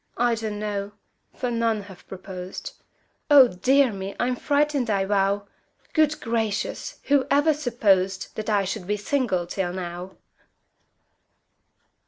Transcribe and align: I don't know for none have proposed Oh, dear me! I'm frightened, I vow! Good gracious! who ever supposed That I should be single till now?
I 0.17 0.33
don't 0.33 0.57
know 0.57 0.93
for 1.35 1.51
none 1.51 1.81
have 1.83 2.07
proposed 2.07 2.73
Oh, 3.29 3.47
dear 3.47 3.93
me! 3.93 4.15
I'm 4.19 4.35
frightened, 4.35 4.89
I 4.89 5.05
vow! 5.05 5.45
Good 5.93 6.19
gracious! 6.19 6.97
who 7.03 7.27
ever 7.29 7.53
supposed 7.53 8.29
That 8.35 8.49
I 8.49 8.65
should 8.65 8.87
be 8.87 8.97
single 8.97 9.45
till 9.45 9.71
now? 9.73 10.15